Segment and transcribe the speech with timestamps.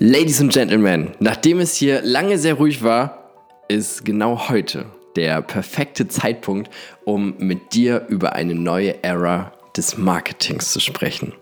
[0.00, 3.32] Ladies and Gentlemen, nachdem es hier lange sehr ruhig war,
[3.66, 4.86] ist genau heute
[5.16, 6.70] der perfekte Zeitpunkt,
[7.04, 11.32] um mit dir über eine neue Ära des Marketings zu sprechen.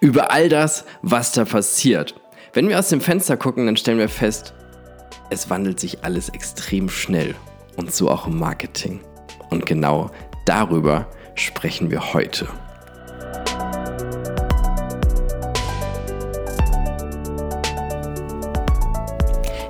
[0.00, 2.14] Über all das, was da passiert.
[2.54, 4.54] Wenn wir aus dem Fenster gucken, dann stellen wir fest,
[5.28, 7.34] es wandelt sich alles extrem schnell
[7.76, 9.00] und so auch im Marketing.
[9.50, 10.10] Und genau
[10.46, 12.48] darüber sprechen wir heute.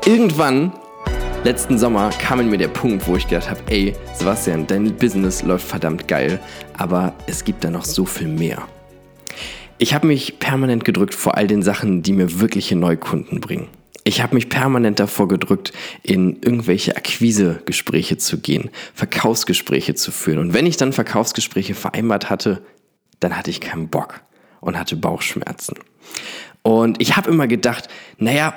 [0.06, 0.72] Irgendwann,
[1.42, 5.42] letzten Sommer, kam in mir der Punkt, wo ich gedacht habe, ey, Sebastian, dein Business
[5.42, 6.38] läuft verdammt geil,
[6.74, 8.68] aber es gibt da noch so viel mehr.
[9.78, 13.66] Ich habe mich permanent gedrückt vor all den Sachen, die mir wirkliche Neukunden bringen.
[14.04, 15.72] Ich habe mich permanent davor gedrückt,
[16.04, 20.38] in irgendwelche Akquisegespräche zu gehen, Verkaufsgespräche zu führen.
[20.38, 22.62] Und wenn ich dann Verkaufsgespräche vereinbart hatte,
[23.18, 24.20] dann hatte ich keinen Bock
[24.60, 25.74] und hatte Bauchschmerzen.
[26.62, 27.88] Und ich habe immer gedacht,
[28.18, 28.54] naja,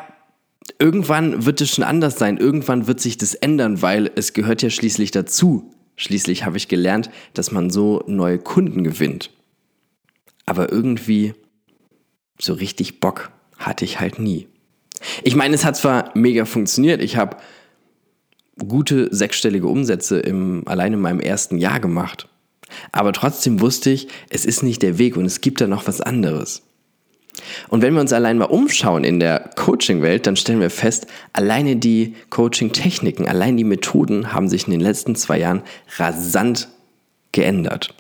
[0.78, 4.70] irgendwann wird es schon anders sein, irgendwann wird sich das ändern, weil es gehört ja
[4.70, 5.74] schließlich dazu.
[5.96, 9.32] Schließlich habe ich gelernt, dass man so neue Kunden gewinnt.
[10.46, 11.34] Aber irgendwie
[12.40, 14.48] so richtig Bock hatte ich halt nie.
[15.24, 17.38] Ich meine, es hat zwar mega funktioniert, ich habe
[18.58, 22.28] gute sechsstellige Umsätze im, allein in meinem ersten Jahr gemacht.
[22.92, 26.02] Aber trotzdem wusste ich, es ist nicht der Weg und es gibt da noch was
[26.02, 26.64] anderes.
[27.70, 31.76] Und wenn wir uns allein mal umschauen in der Coaching-Welt, dann stellen wir fest, alleine
[31.76, 35.62] die Coaching-Techniken, allein die Methoden haben sich in den letzten zwei Jahren
[35.98, 36.70] rasant
[37.32, 37.94] geändert.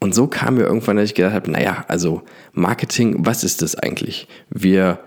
[0.00, 3.74] Und so kam mir irgendwann, dass ich gedacht habe, naja, also Marketing, was ist das
[3.74, 4.28] eigentlich?
[4.48, 5.00] Wir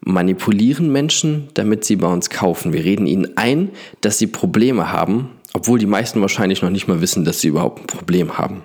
[0.00, 2.72] manipulieren Menschen, damit sie bei uns kaufen.
[2.72, 7.00] Wir reden ihnen ein, dass sie Probleme haben, obwohl die meisten wahrscheinlich noch nicht mal
[7.00, 8.62] wissen, dass sie überhaupt ein Problem haben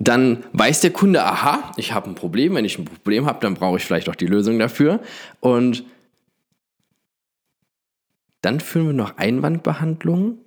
[0.00, 2.54] dann weiß der Kunde, aha, ich habe ein Problem.
[2.54, 5.00] Wenn ich ein Problem habe, dann brauche ich vielleicht auch die Lösung dafür.
[5.40, 5.84] Und
[8.40, 10.38] dann führen wir noch Einwandbehandlungen,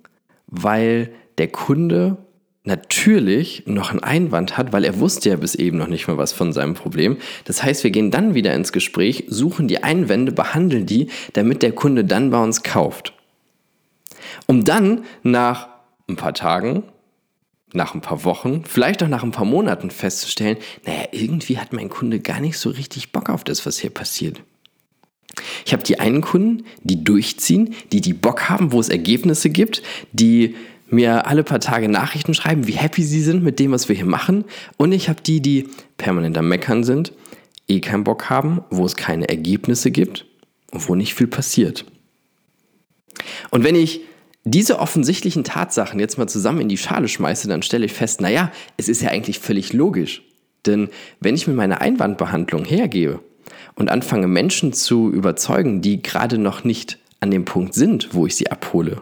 [0.46, 2.16] weil der Kunde
[2.64, 6.32] natürlich noch einen Einwand hat, weil er wusste ja bis eben noch nicht mal was
[6.32, 7.18] von seinem Problem.
[7.44, 11.72] Das heißt, wir gehen dann wieder ins Gespräch, suchen die Einwände, behandeln die, damit der
[11.72, 13.12] Kunde dann bei uns kauft.
[14.46, 15.68] Um dann nach
[16.08, 16.84] ein paar Tagen
[17.74, 21.88] nach ein paar Wochen, vielleicht auch nach ein paar Monaten festzustellen, naja, irgendwie hat mein
[21.88, 24.42] Kunde gar nicht so richtig Bock auf das, was hier passiert.
[25.64, 29.82] Ich habe die einen Kunden, die durchziehen, die die Bock haben, wo es Ergebnisse gibt,
[30.12, 30.54] die
[30.88, 34.04] mir alle paar Tage Nachrichten schreiben, wie happy sie sind mit dem, was wir hier
[34.04, 34.44] machen.
[34.76, 37.12] Und ich habe die, die permanent am Meckern sind,
[37.66, 40.26] eh keinen Bock haben, wo es keine Ergebnisse gibt
[40.70, 41.86] und wo nicht viel passiert.
[43.50, 44.02] Und wenn ich
[44.44, 48.50] diese offensichtlichen Tatsachen jetzt mal zusammen in die Schale schmeiße, dann stelle ich fest, naja,
[48.76, 50.22] es ist ja eigentlich völlig logisch.
[50.66, 50.88] Denn
[51.20, 53.20] wenn ich mir meine Einwandbehandlung hergebe
[53.74, 58.36] und anfange Menschen zu überzeugen, die gerade noch nicht an dem Punkt sind, wo ich
[58.36, 59.00] sie abhole,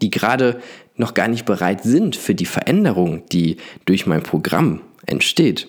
[0.00, 0.60] die gerade
[0.96, 5.68] noch gar nicht bereit sind für die Veränderung, die durch mein Programm entsteht,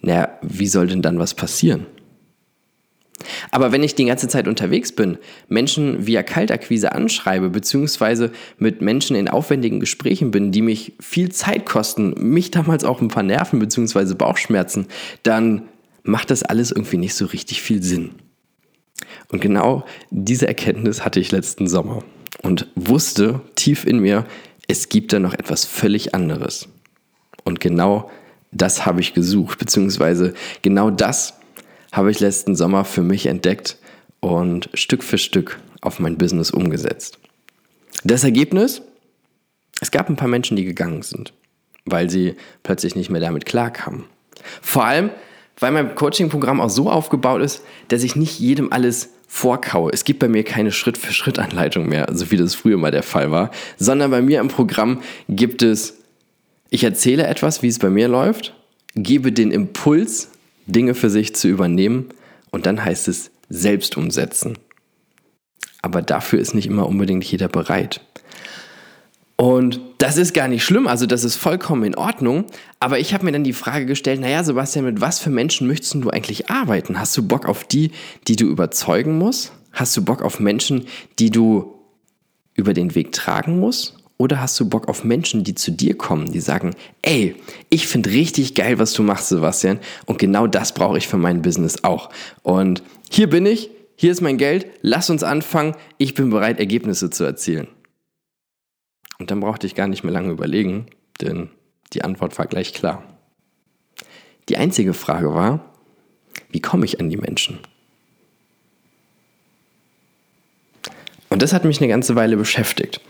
[0.00, 1.86] naja, wie soll denn dann was passieren?
[3.50, 5.18] Aber wenn ich die ganze Zeit unterwegs bin,
[5.48, 11.66] Menschen via Kaltakquise anschreibe, beziehungsweise mit Menschen in aufwendigen Gesprächen bin, die mich viel Zeit
[11.66, 14.86] kosten, mich damals auch ein paar Nerven beziehungsweise Bauchschmerzen,
[15.22, 15.62] dann
[16.02, 18.12] macht das alles irgendwie nicht so richtig viel Sinn.
[19.28, 22.02] Und genau diese Erkenntnis hatte ich letzten Sommer
[22.42, 24.24] und wusste tief in mir,
[24.68, 26.68] es gibt da noch etwas völlig anderes.
[27.44, 28.10] Und genau
[28.52, 31.35] das habe ich gesucht, beziehungsweise genau das
[31.96, 33.78] habe ich letzten Sommer für mich entdeckt
[34.20, 37.18] und Stück für Stück auf mein Business umgesetzt.
[38.04, 38.82] Das Ergebnis?
[39.80, 41.32] Es gab ein paar Menschen, die gegangen sind,
[41.86, 44.04] weil sie plötzlich nicht mehr damit klarkamen.
[44.60, 45.10] Vor allem,
[45.58, 49.90] weil mein Coaching-Programm auch so aufgebaut ist, dass ich nicht jedem alles vorkaue.
[49.90, 53.50] Es gibt bei mir keine Schritt-für-Schritt-Anleitung mehr, so wie das früher mal der Fall war,
[53.78, 55.96] sondern bei mir im Programm gibt es,
[56.68, 58.54] ich erzähle etwas, wie es bei mir läuft,
[58.94, 60.30] gebe den Impuls,
[60.66, 62.08] Dinge für sich zu übernehmen
[62.50, 64.58] und dann heißt es selbst umsetzen.
[65.82, 68.00] Aber dafür ist nicht immer unbedingt jeder bereit.
[69.36, 72.46] Und das ist gar nicht schlimm, also das ist vollkommen in Ordnung.
[72.80, 75.94] Aber ich habe mir dann die Frage gestellt, naja, Sebastian, mit was für Menschen möchtest
[75.94, 76.98] du eigentlich arbeiten?
[76.98, 77.90] Hast du Bock auf die,
[78.26, 79.52] die du überzeugen musst?
[79.72, 80.86] Hast du Bock auf Menschen,
[81.18, 81.74] die du
[82.54, 83.96] über den Weg tragen musst?
[84.18, 87.36] Oder hast du Bock auf Menschen, die zu dir kommen, die sagen, ey,
[87.68, 91.42] ich finde richtig geil, was du machst, Sebastian, und genau das brauche ich für mein
[91.42, 92.08] Business auch.
[92.42, 97.10] Und hier bin ich, hier ist mein Geld, lass uns anfangen, ich bin bereit, Ergebnisse
[97.10, 97.68] zu erzielen.
[99.18, 100.86] Und dann brauchte ich gar nicht mehr lange überlegen,
[101.20, 101.50] denn
[101.92, 103.02] die Antwort war gleich klar.
[104.48, 105.72] Die einzige Frage war,
[106.50, 107.58] wie komme ich an die Menschen?
[111.28, 113.00] Und das hat mich eine ganze Weile beschäftigt.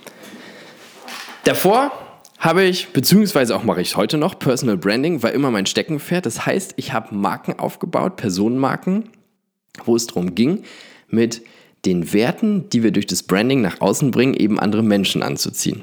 [1.46, 1.93] Davor
[2.38, 6.26] habe ich, beziehungsweise auch mache ich heute noch, Personal Branding war immer mein Steckenpferd.
[6.26, 9.10] Das heißt, ich habe Marken aufgebaut, Personenmarken,
[9.84, 10.64] wo es darum ging,
[11.08, 11.43] mit
[11.84, 15.82] den Werten, die wir durch das Branding nach außen bringen, eben andere Menschen anzuziehen.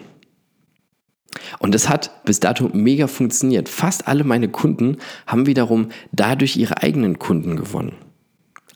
[1.60, 3.70] Und das hat bis dato mega funktioniert.
[3.70, 7.96] Fast alle meine Kunden haben wiederum dadurch ihre eigenen Kunden gewonnen.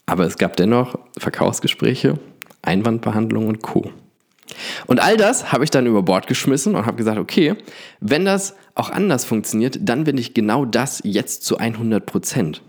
[0.06, 2.18] Aber es gab dennoch Verkaufsgespräche,
[2.62, 3.92] Einwandbehandlung und Co.
[4.86, 7.56] Und all das habe ich dann über Bord geschmissen und habe gesagt, okay,
[8.00, 12.62] wenn das auch anders funktioniert, dann bin ich genau das jetzt zu 100 Prozent.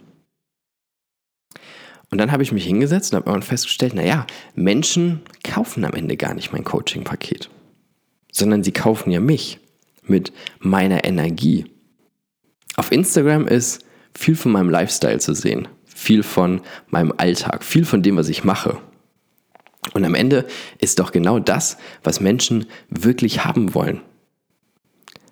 [2.10, 6.34] Und dann habe ich mich hingesetzt und habe festgestellt, naja, Menschen kaufen am Ende gar
[6.34, 7.50] nicht mein Coaching-Paket,
[8.32, 9.60] sondern sie kaufen ja mich
[10.02, 11.66] mit meiner Energie.
[12.76, 13.84] Auf Instagram ist
[14.16, 18.42] viel von meinem Lifestyle zu sehen, viel von meinem Alltag, viel von dem, was ich
[18.42, 18.78] mache.
[19.94, 20.46] Und am Ende
[20.78, 24.00] ist doch genau das, was Menschen wirklich haben wollen.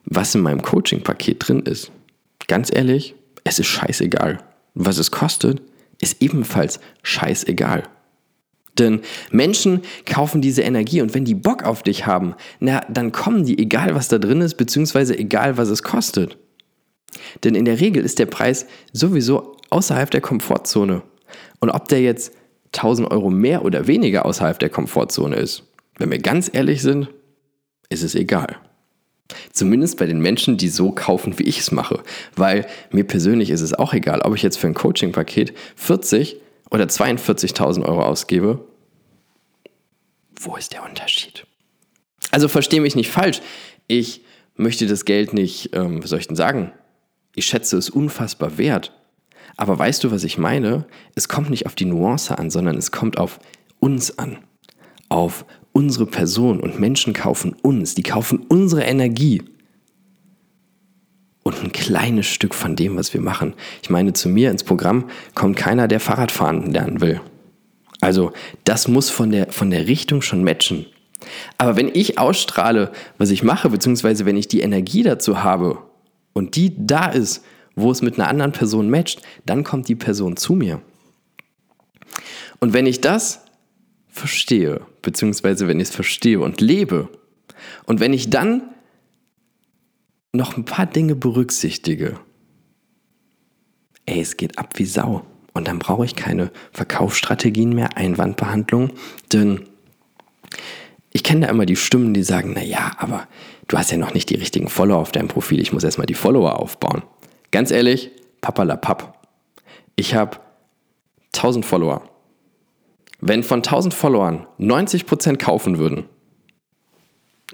[0.05, 1.91] Was in meinem Coaching-Paket drin ist.
[2.47, 3.15] Ganz ehrlich,
[3.45, 4.39] es ist scheißegal.
[4.75, 5.63] Was es kostet,
[6.01, 7.85] ist ebenfalls scheißegal.
[8.79, 9.01] Denn
[9.31, 13.59] Menschen kaufen diese Energie und wenn die Bock auf dich haben, na, dann kommen die,
[13.59, 16.37] egal was da drin ist, beziehungsweise egal was es kostet.
[17.45, 21.03] Denn in der Regel ist der Preis sowieso außerhalb der Komfortzone.
[21.61, 22.33] Und ob der jetzt
[22.77, 25.65] 1000 Euro mehr oder weniger außerhalb der Komfortzone ist,
[25.99, 27.09] wenn wir ganz ehrlich sind,
[27.89, 28.57] ist es egal.
[29.53, 32.03] Zumindest bei den Menschen, die so kaufen, wie ich es mache.
[32.37, 36.37] Weil mir persönlich ist es auch egal, ob ich jetzt für ein Coaching-Paket 40
[36.71, 38.65] oder 42.000 Euro ausgebe.
[40.39, 41.47] Wo ist der Unterschied?
[42.31, 43.41] Also verstehe mich nicht falsch.
[43.87, 44.23] Ich
[44.55, 46.73] möchte das Geld nicht, ähm, was soll ich denn sagen?
[47.35, 48.93] Ich schätze es unfassbar wert.
[49.57, 50.85] Aber weißt du, was ich meine?
[51.15, 53.39] Es kommt nicht auf die Nuance an, sondern es kommt auf
[53.81, 54.39] uns an.
[55.09, 56.61] Auf unsere Person.
[56.61, 57.95] Und Menschen kaufen uns.
[57.95, 59.43] Die kaufen unsere Energie.
[61.43, 63.55] Und ein kleines Stück von dem, was wir machen.
[63.83, 67.21] Ich meine, zu mir ins Programm kommt keiner, der Fahrradfahren lernen will.
[68.01, 68.33] Also,
[68.65, 70.87] das muss von der, von der Richtung schon matchen.
[71.57, 75.79] Aber wenn ich ausstrahle, was ich mache, beziehungsweise wenn ich die Energie dazu habe
[76.33, 77.45] und die da ist,
[77.77, 80.81] wo es mit einer anderen Person matcht, dann kommt die Person zu mir.
[82.59, 83.45] Und wenn ich das
[84.09, 87.09] verstehe, beziehungsweise wenn ich es verstehe und lebe,
[87.85, 88.63] und wenn ich dann
[90.33, 92.19] noch ein paar Dinge berücksichtige,
[94.07, 95.25] ey, es geht ab wie Sau.
[95.53, 98.91] Und dann brauche ich keine Verkaufsstrategien mehr, Einwandbehandlung,
[99.33, 99.63] denn
[101.13, 103.27] ich kenne da immer die Stimmen, die sagen, naja, aber
[103.69, 106.15] du hast ja noch nicht die richtigen Follower auf deinem Profil, ich muss erstmal die
[106.15, 107.03] Follower aufbauen.
[107.57, 108.11] Ganz ehrlich,
[108.43, 109.19] papalapap.
[109.95, 110.41] Ich habe
[111.35, 112.07] 1000 Follower.
[113.21, 116.05] Wenn von 1000 Followern 90% kaufen würden,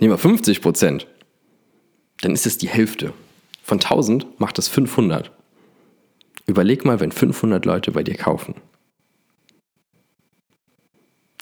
[0.01, 1.07] nehmen wir 50%,
[2.21, 3.13] dann ist es die Hälfte.
[3.63, 5.31] Von 1000 macht es 500.
[6.47, 8.57] Überleg mal, wenn 500 Leute bei dir kaufen.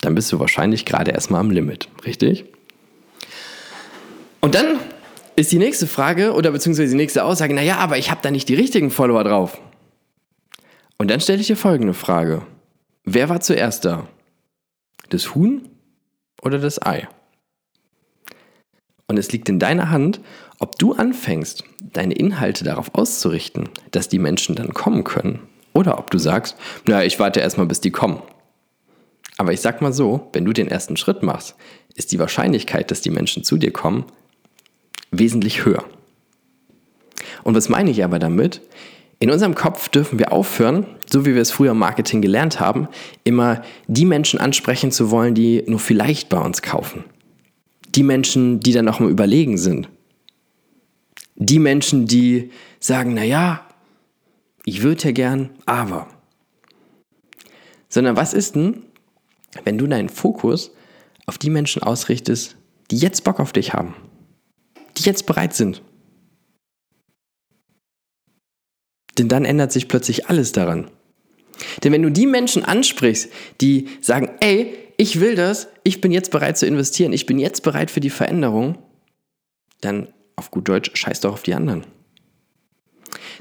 [0.01, 2.45] Dann bist du wahrscheinlich gerade erstmal am Limit, richtig?
[4.39, 4.79] Und dann
[5.35, 8.49] ist die nächste Frage oder beziehungsweise die nächste Aussage, naja, aber ich habe da nicht
[8.49, 9.59] die richtigen Follower drauf.
[10.97, 12.43] Und dann stelle ich dir folgende Frage.
[13.03, 14.07] Wer war zuerst da?
[15.09, 15.67] Das Huhn
[16.41, 17.07] oder das Ei?
[19.07, 20.21] Und es liegt in deiner Hand,
[20.59, 25.39] ob du anfängst, deine Inhalte darauf auszurichten, dass die Menschen dann kommen können.
[25.73, 26.55] Oder ob du sagst,
[26.85, 28.21] naja, ich warte erstmal, bis die kommen.
[29.37, 31.55] Aber ich sag mal so, wenn du den ersten Schritt machst,
[31.95, 34.05] ist die Wahrscheinlichkeit, dass die Menschen zu dir kommen,
[35.11, 35.83] wesentlich höher.
[37.43, 38.61] Und was meine ich aber damit?
[39.19, 42.87] In unserem Kopf dürfen wir aufhören, so wie wir es früher im Marketing gelernt haben,
[43.23, 47.03] immer die Menschen ansprechen zu wollen, die nur vielleicht bei uns kaufen.
[47.93, 49.89] Die Menschen, die dann auch mal überlegen sind.
[51.35, 52.49] Die Menschen, die
[52.79, 53.67] sagen, naja,
[54.65, 56.07] ich würde ja gern, aber.
[57.89, 58.83] Sondern was ist denn,
[59.65, 60.71] wenn du deinen Fokus
[61.25, 62.55] auf die Menschen ausrichtest,
[62.89, 63.93] die jetzt Bock auf dich haben?
[65.01, 65.81] Die jetzt bereit sind.
[69.17, 70.89] Denn dann ändert sich plötzlich alles daran.
[71.83, 76.31] Denn wenn du die Menschen ansprichst, die sagen, ey, ich will das, ich bin jetzt
[76.31, 78.77] bereit zu investieren, ich bin jetzt bereit für die Veränderung,
[79.81, 81.85] dann auf gut Deutsch scheiß doch auf die anderen.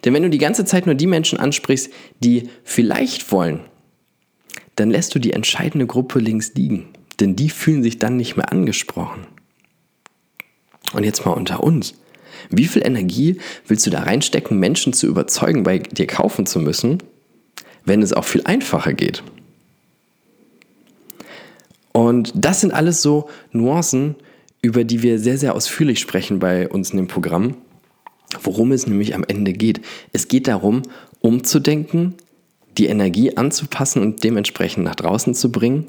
[0.05, 3.61] Denn wenn du die ganze Zeit nur die Menschen ansprichst, die vielleicht wollen,
[4.77, 6.89] dann lässt du die entscheidende Gruppe links liegen.
[7.21, 9.27] Denn die fühlen sich dann nicht mehr angesprochen.
[10.93, 11.95] Und jetzt mal unter uns.
[12.49, 17.03] Wie viel Energie willst du da reinstecken, Menschen zu überzeugen, bei dir kaufen zu müssen,
[17.85, 19.23] wenn es auch viel einfacher geht?
[21.93, 24.17] Und das sind alles so Nuancen,
[24.63, 27.57] über die wir sehr, sehr ausführlich sprechen bei uns in dem Programm.
[28.43, 29.81] Worum es nämlich am Ende geht.
[30.13, 30.83] Es geht darum,
[31.21, 32.15] umzudenken,
[32.79, 35.89] die Energie anzupassen und dementsprechend nach draußen zu bringen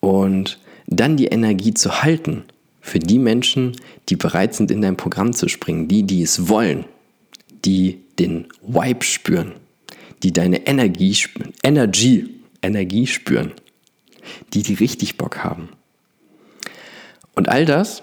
[0.00, 2.44] und dann die Energie zu halten
[2.82, 3.76] für die Menschen,
[4.08, 6.84] die bereit sind, in dein Programm zu springen, die, die es wollen,
[7.64, 9.52] die den Vibe spüren,
[10.22, 11.16] die deine Energie,
[11.62, 12.28] Energie,
[12.60, 13.52] Energie spüren,
[14.52, 15.70] die, die richtig Bock haben.
[17.34, 18.02] Und all das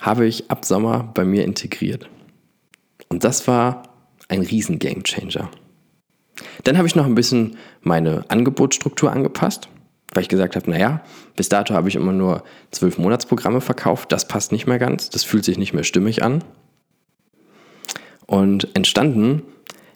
[0.00, 2.08] habe ich ab Sommer bei mir integriert.
[3.08, 3.82] Und das war
[4.28, 5.50] ein riesen Game Changer.
[6.62, 9.68] Dann habe ich noch ein bisschen meine Angebotsstruktur angepasst,
[10.12, 11.02] weil ich gesagt habe, naja,
[11.36, 15.24] bis dato habe ich immer nur zwölf Monatsprogramme verkauft, das passt nicht mehr ganz, das
[15.24, 16.42] fühlt sich nicht mehr stimmig an.
[18.26, 19.42] Und entstanden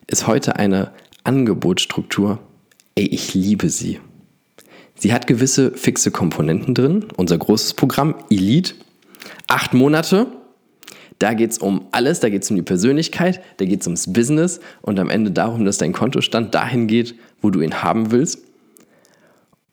[0.07, 0.93] ist heute eine
[1.25, 2.39] Angebotsstruktur,
[2.95, 4.01] ey, ich liebe sie.
[4.97, 8.75] Sie hat gewisse fixe Komponenten drin, unser großes Programm Elite,
[9.49, 10.27] acht Monate,
[11.19, 14.13] da geht es um alles, da geht es um die Persönlichkeit, da geht es ums
[14.13, 14.61] Business.
[14.83, 18.43] Und am Ende darum, dass dein Kontostand dahin geht, wo du ihn haben willst.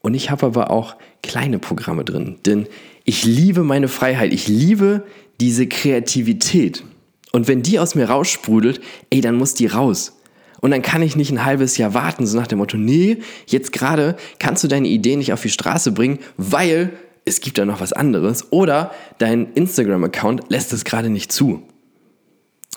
[0.01, 2.67] Und ich habe aber auch kleine Programme drin, denn
[3.03, 5.03] ich liebe meine Freiheit, ich liebe
[5.39, 6.83] diese Kreativität.
[7.31, 10.17] Und wenn die aus mir raussprudelt, ey, dann muss die raus.
[10.59, 13.17] Und dann kann ich nicht ein halbes Jahr warten, so nach dem Motto, nee,
[13.47, 16.93] jetzt gerade kannst du deine Idee nicht auf die Straße bringen, weil
[17.25, 18.51] es gibt da noch was anderes.
[18.51, 21.63] Oder dein Instagram-Account lässt es gerade nicht zu.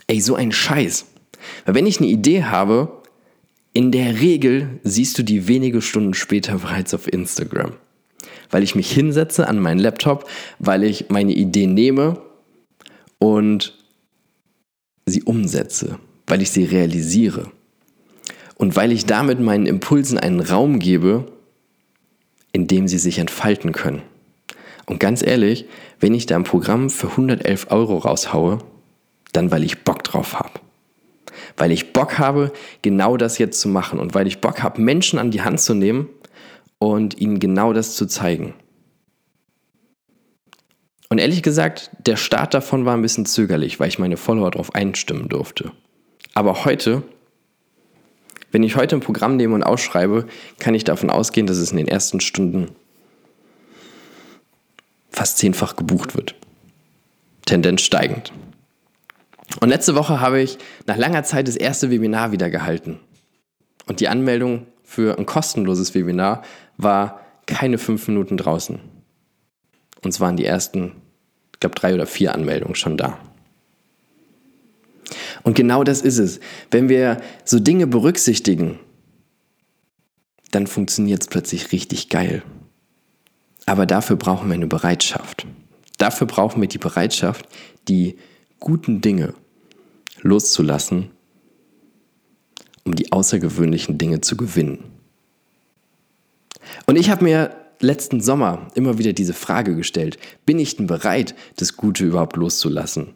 [0.06, 1.06] Ey, so ein Scheiß.
[1.66, 3.02] Weil wenn ich eine Idee habe,
[3.74, 7.72] in der Regel siehst du die wenige Stunden später bereits auf Instagram.
[8.50, 12.22] Weil ich mich hinsetze an meinen Laptop, weil ich meine Idee nehme
[13.18, 13.76] und
[15.06, 17.50] sie umsetze, weil ich sie realisiere.
[18.56, 21.26] Und weil ich damit meinen Impulsen einen Raum gebe,
[22.52, 24.02] in dem sie sich entfalten können.
[24.86, 25.66] Und ganz ehrlich,
[25.98, 28.58] wenn ich da ein Programm für 111 Euro raushaue,
[29.32, 30.43] dann weil ich Bock drauf habe.
[31.56, 35.18] Weil ich Bock habe, genau das jetzt zu machen und weil ich Bock habe, Menschen
[35.18, 36.08] an die Hand zu nehmen
[36.78, 38.54] und ihnen genau das zu zeigen.
[41.08, 44.74] Und ehrlich gesagt, der Start davon war ein bisschen zögerlich, weil ich meine Follower darauf
[44.74, 45.70] einstimmen durfte.
[46.34, 47.02] Aber heute,
[48.50, 50.26] wenn ich heute ein Programm nehme und ausschreibe,
[50.58, 52.68] kann ich davon ausgehen, dass es in den ersten Stunden
[55.10, 56.34] fast zehnfach gebucht wird.
[57.46, 58.32] Tendenz steigend.
[59.60, 62.98] Und letzte Woche habe ich nach langer Zeit das erste Webinar wieder gehalten.
[63.86, 66.42] Und die Anmeldung für ein kostenloses Webinar
[66.76, 68.80] war keine fünf Minuten draußen.
[70.02, 70.92] Und es waren die ersten,
[71.52, 73.18] ich glaube, drei oder vier Anmeldungen schon da.
[75.42, 76.40] Und genau das ist es.
[76.70, 78.78] Wenn wir so Dinge berücksichtigen,
[80.50, 82.42] dann funktioniert es plötzlich richtig geil.
[83.66, 85.46] Aber dafür brauchen wir eine Bereitschaft.
[85.98, 87.46] Dafür brauchen wir die Bereitschaft,
[87.88, 88.18] die
[88.64, 89.34] guten Dinge
[90.22, 91.10] loszulassen,
[92.84, 94.84] um die außergewöhnlichen Dinge zu gewinnen.
[96.86, 101.34] Und ich habe mir letzten Sommer immer wieder diese Frage gestellt, bin ich denn bereit,
[101.56, 103.08] das Gute überhaupt loszulassen,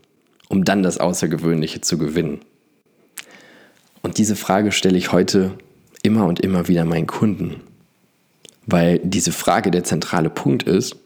[0.49, 2.41] um dann das Außergewöhnliche zu gewinnen?
[4.03, 5.55] Und diese Frage stelle ich heute
[6.03, 7.63] immer und immer wieder meinen Kunden
[8.71, 10.97] weil diese Frage der zentrale Punkt ist,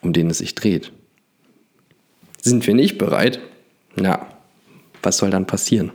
[0.00, 0.92] um den es sich dreht.
[2.40, 3.40] Sind wir nicht bereit?
[3.96, 4.26] Na,
[5.02, 5.92] was soll dann passieren?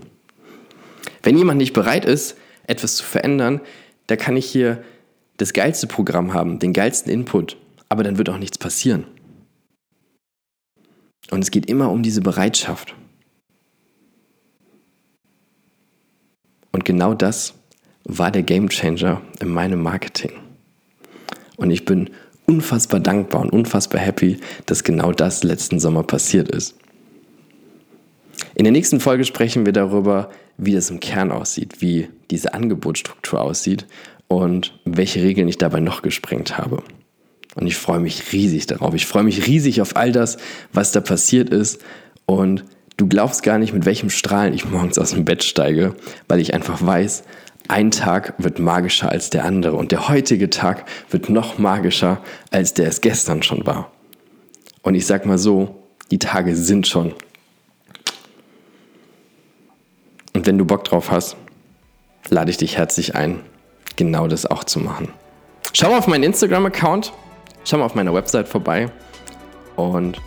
[1.24, 2.38] Wenn jemand nicht bereit ist,
[2.68, 3.62] etwas zu verändern,
[4.08, 4.84] da kann ich hier
[5.38, 7.58] das geilste Programm haben, den geilsten Input,
[7.90, 9.06] aber dann wird auch nichts passieren.
[11.32, 12.96] Und es geht immer um diese Bereitschaft.
[16.72, 17.54] Und genau das
[18.04, 20.32] war der Game Changer in meinem Marketing.
[21.58, 22.10] Und ich bin
[22.46, 26.76] unfassbar dankbar und unfassbar happy, dass genau das letzten Sommer passiert ist.
[28.56, 33.42] In der nächsten Folge sprechen wir darüber, wie das im Kern aussieht, wie diese Angebotsstruktur
[33.42, 33.86] aussieht
[34.28, 36.84] und welche Regeln ich dabei noch gesprengt habe.
[37.56, 38.94] Und ich freue mich riesig darauf.
[38.94, 40.38] Ich freue mich riesig auf all das,
[40.72, 41.82] was da passiert ist.
[42.26, 42.64] Und
[42.98, 45.96] du glaubst gar nicht, mit welchem Strahlen ich morgens aus dem Bett steige,
[46.28, 47.24] weil ich einfach weiß,
[47.68, 52.74] ein Tag wird magischer als der andere und der heutige Tag wird noch magischer, als
[52.74, 53.92] der es gestern schon war.
[54.82, 57.14] Und ich sag mal so, die Tage sind schon.
[60.40, 61.36] Und wenn du Bock drauf hast,
[62.30, 63.42] lade ich dich herzlich ein,
[63.98, 65.10] genau das auch zu machen.
[65.74, 67.12] Schau mal auf meinen Instagram-Account,
[67.66, 68.90] schau mal auf meiner Website vorbei
[69.76, 70.22] und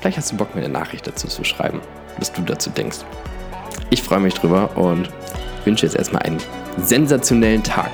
[0.00, 1.80] vielleicht hast du Bock, mir eine Nachricht dazu zu schreiben,
[2.18, 2.98] was du dazu denkst.
[3.90, 5.08] Ich freue mich drüber und
[5.64, 6.38] wünsche jetzt erstmal einen
[6.78, 7.92] sensationellen Tag.